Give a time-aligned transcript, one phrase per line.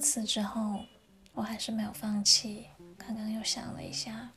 [0.00, 0.80] 次之后，
[1.34, 2.66] 我还是没有放弃。
[2.96, 4.30] 刚刚又想了一下，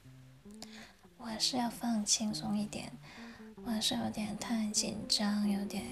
[1.17, 2.91] 我还是要放轻松一点。
[3.65, 5.83] 我还是有点太紧张，有点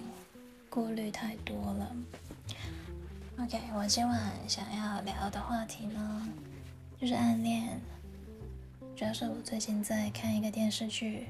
[0.70, 1.96] 顾虑太多了。
[3.40, 6.30] OK，我今晚想要聊的话题呢，
[7.00, 7.80] 就是暗恋。
[8.96, 11.28] 主要是我最近在看一个电视剧，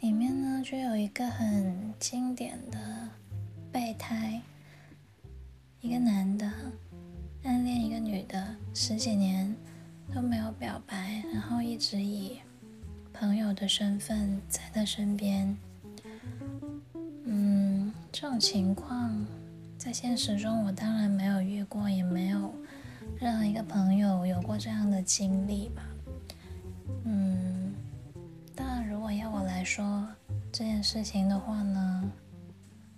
[0.00, 3.08] 里面呢就有一个很经典的
[3.70, 4.40] 备胎，
[5.80, 6.50] 一个男的
[7.44, 9.54] 暗恋一个女的十几年
[10.14, 12.38] 都没有表白，然后一直以。
[13.20, 15.56] 朋友的身份在她身边，
[17.24, 19.26] 嗯，这种情况
[19.76, 22.54] 在现实中我当然没有遇过，也没有
[23.18, 25.82] 任何一个朋友有过这样的经历吧。
[27.06, 27.74] 嗯，
[28.54, 30.06] 当然，如果要我来说
[30.52, 32.12] 这件事情的话呢，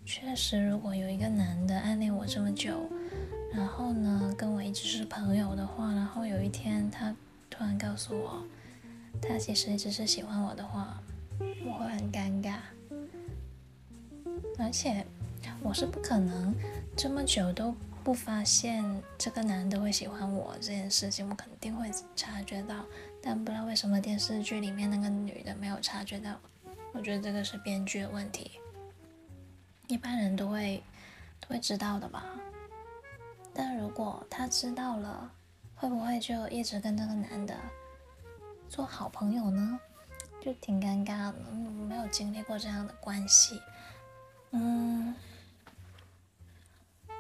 [0.05, 2.87] 确实，如果有一个男的暗恋我这么久，
[3.53, 7.15] 然后呢跟我一直是朋友的话，然后有一天他
[7.49, 8.43] 突然告诉我。
[9.21, 10.99] 他其实一直是喜欢我的话，
[11.67, 12.59] 我会很尴尬，
[14.57, 15.05] 而且
[15.63, 16.55] 我是不可能
[16.97, 18.83] 这么久都不发现
[19.19, 22.87] 这个男的会喜欢我这件事情，我肯定会察觉到，
[23.21, 26.41] 但不知道为什么电视剧里面那个女的没有察觉到，
[26.93, 28.53] 我觉得这个是编剧的问题，
[29.89, 30.83] 一般人都会
[31.41, 32.25] 都会知道的吧，
[33.55, 35.31] 但如果他知道了，
[35.75, 37.55] 会不会就一直跟那个男的？
[38.69, 39.81] 做好朋友呢，
[40.41, 41.35] 就挺尴尬的，
[41.89, 43.61] 没有经历过这样的关系，
[44.53, 45.13] 嗯，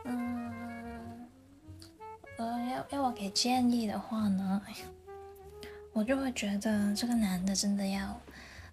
[0.05, 1.28] 嗯，
[2.39, 4.62] 呃，要要我给建议的话呢，
[5.92, 8.17] 我就会觉得这个男的真的要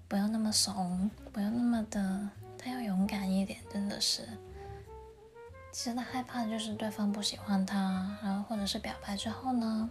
[0.07, 4.21] 不要那么怂，不要那么的，他要勇敢一点，真的是。
[5.77, 9.87] 其实他害怕的就是对方不喜欢他，然后或者是表白之后呢？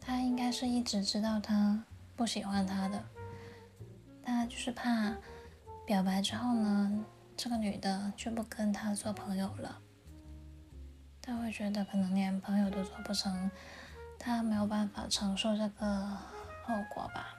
[0.00, 1.84] 他应该是一直知道他
[2.16, 3.04] 不喜欢他的，
[4.24, 5.14] 他就是怕
[5.84, 7.04] 表白之后呢，
[7.36, 9.78] 这个女的就不跟他做朋友了。
[11.20, 13.50] 他会觉得可能连朋友都做不成，
[14.18, 16.16] 他没有办法承受这个
[16.64, 17.34] 后果吧。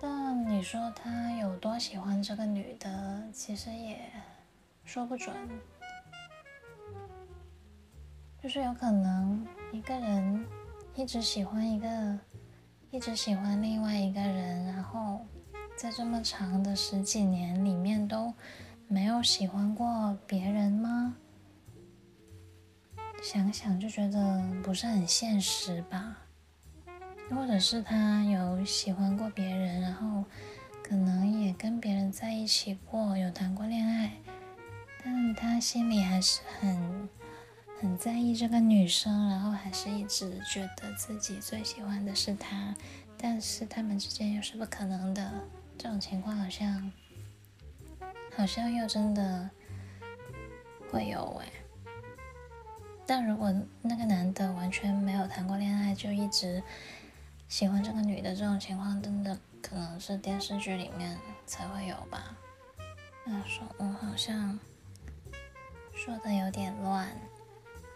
[0.00, 4.10] 但你说他有多喜欢这个女的，其实也
[4.86, 5.36] 说不准。
[8.42, 10.46] 就是有可能一个人
[10.94, 12.18] 一直喜欢一个，
[12.90, 15.26] 一直喜欢另外一个人，然后
[15.76, 18.32] 在这么长的十几年里面都
[18.86, 21.16] 没有喜欢过别人吗？
[23.20, 26.18] 想想就觉得不是很现实吧。
[27.28, 30.24] 或者是他有喜欢过别人，然后
[30.84, 34.12] 可能也跟别人在一起过，有谈过恋爱，
[35.06, 37.08] 但他心里还是很。
[37.78, 42.74] 很在意这个女生，然后还是一直觉得自己最喜欢的是她，
[43.18, 45.30] 但是他们之间又是不可能的。
[45.76, 46.90] 这种情况好像，
[48.34, 49.50] 好像又真的
[50.90, 51.46] 会有哎。
[53.04, 56.62] 但如果那个男的完全没有谈过恋爱，就一直
[57.46, 62.34] 喜欢这个女的，这种情况真的可能是电视剧里面才会有吧？
[63.26, 64.58] 那说，我好像
[65.96, 67.08] 说的有点乱。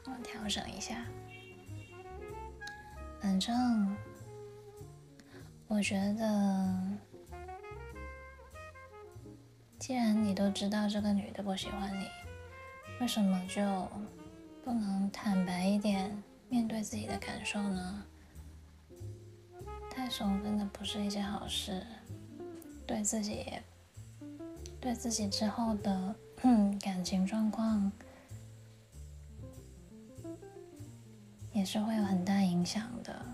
[0.07, 1.07] 我调整一下，
[3.21, 3.97] 反正
[5.69, 6.99] 我觉得，
[9.79, 12.09] 既然你都知道这个女的不喜欢你，
[13.01, 13.63] 为什么就
[14.65, 18.05] 不能坦白一点，面对自己的感受呢？
[19.91, 21.87] 太怂真的不是一件好事，
[22.87, 23.45] 对自己，
[24.81, 26.15] 对自己之后的
[26.79, 27.91] 感情状况。
[31.53, 33.27] 也是会有很大影响的。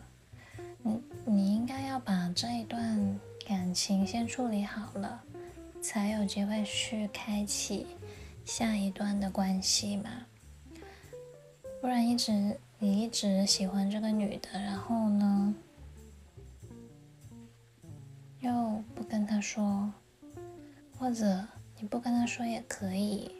[0.83, 5.23] 你你应该要把这一段感情先处理好了，
[5.83, 7.87] 才有机会去开启
[8.45, 10.11] 下一段的关系嘛。
[11.81, 15.55] 不然一直你一直喜欢这个女的，然后呢
[18.41, 19.93] 又不跟她说，
[20.99, 21.47] 或者
[21.79, 23.31] 你不跟他说也可以，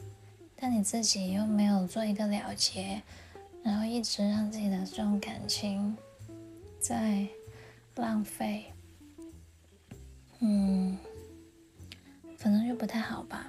[0.55, 3.03] 但你自己又没有做一个了结。
[3.63, 5.97] 然后一直让自己的这种感情
[6.79, 7.27] 在
[7.97, 8.67] 浪费，
[10.39, 10.97] 嗯，
[12.39, 13.46] 反正就不太好吧。